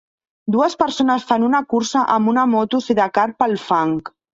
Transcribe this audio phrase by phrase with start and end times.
[0.55, 3.99] Dues persones fan una cursa amb una moto sidecar pel fang.